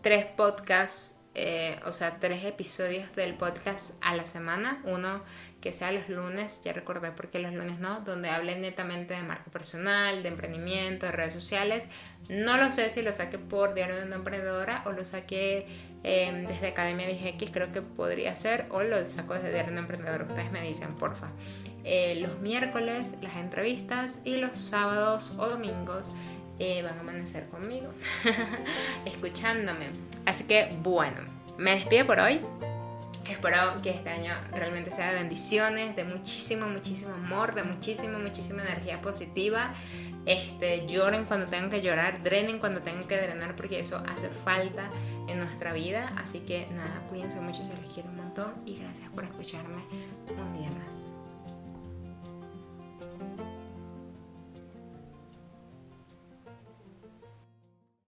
tres 0.02 0.26
podcasts 0.26 1.23
eh, 1.36 1.80
o 1.86 1.94
sea, 1.94 2.20
tres 2.20 2.44
episodios 2.46 3.16
del 3.16 3.34
podcast 3.34 3.96
a 4.02 4.16
la 4.16 4.26
semana. 4.26 4.82
Uno 4.86 5.24
que 5.62 5.72
sea 5.72 5.92
los 5.94 6.10
lunes, 6.10 6.62
ya 6.64 6.74
recordé 6.74 7.12
por 7.12 7.30
qué 7.30 7.40
los 7.40 7.54
lunes 7.54 7.80
no, 7.80 8.02
donde 8.02 8.30
hable 8.30 8.56
netamente 8.58 9.14
de 9.14 9.24
marca 9.24 9.50
personal, 9.50 10.22
de 10.22 10.30
emprendimiento, 10.30 11.06
de 11.06 11.14
redes 11.14 11.34
sociales. 11.34 11.90
No 12.30 12.58
lo 12.58 12.72
sé 12.72 12.90
si 12.90 13.02
lo 13.02 13.14
saqué 13.14 13.38
por 13.40 13.74
Diario 13.74 13.96
de 13.96 14.06
una 14.06 14.18
Emprendedora 14.18 14.84
o 14.86 14.92
lo 14.92 15.06
saqué 15.06 15.66
em, 16.04 16.46
desde 16.46 16.68
Academia 16.68 17.08
DGX, 17.08 17.52
creo 17.52 17.72
que 17.72 17.82
podría 17.82 18.36
ser, 18.36 18.66
o 18.72 18.84
lo 18.84 19.06
saco 19.06 19.36
desde 19.36 19.52
Diario 19.52 19.68
de 19.68 19.72
una 19.72 19.82
Emprendedora. 19.82 20.26
Ustedes 20.26 20.52
me 20.52 20.62
dicen, 20.62 20.96
porfa. 20.96 21.32
Eh, 21.86 22.16
los 22.16 22.40
miércoles, 22.40 23.18
las 23.22 23.38
entrevistas 23.38 24.22
y 24.26 24.38
los 24.38 24.60
sábados 24.60 25.34
o 25.38 25.48
domingos 25.48 26.10
eh, 26.64 26.82
van 26.82 26.98
a 26.98 27.02
amanecer 27.02 27.50
conmigo, 27.50 27.90
escuchándome. 29.06 29.88
Así 30.26 30.46
que 30.46 30.70
bueno, 30.82 31.18
me 31.58 31.72
despido 31.72 32.08
por 32.08 32.20
hoy. 32.20 32.40
Espero 33.28 33.82
que 33.82 33.90
este 33.90 34.10
año 34.10 34.34
realmente 34.54 34.92
sea 34.92 35.12
de 35.12 35.16
bendiciones, 35.20 35.96
de 35.98 36.06
muchísimo, 36.06 36.68
muchísimo 36.68 37.14
amor, 37.14 37.54
de 37.54 37.64
muchísima, 37.64 38.18
muchísima 38.18 38.62
energía 38.62 39.02
positiva. 39.02 39.74
Este, 40.26 40.88
lloren 40.88 41.26
cuando 41.26 41.48
tengan 41.48 41.70
que 41.70 41.82
llorar, 41.82 42.24
drenen 42.24 42.60
cuando 42.60 42.82
tengan 42.82 43.04
que 43.04 43.18
drenar, 43.18 43.58
porque 43.58 43.80
eso 43.80 44.02
hace 44.10 44.30
falta 44.46 44.90
en 45.28 45.40
nuestra 45.40 45.74
vida. 45.74 46.14
Así 46.18 46.40
que 46.42 46.68
nada, 46.72 47.06
cuídense 47.10 47.42
mucho, 47.42 47.64
se 47.64 47.76
les 47.76 47.90
quiero 47.90 48.10
un 48.10 48.18
montón 48.18 48.54
y 48.66 48.78
gracias 48.78 49.10
por 49.10 49.26
escucharme 49.26 49.84
un 50.30 50.54
día 50.58 50.70
más. 50.84 51.12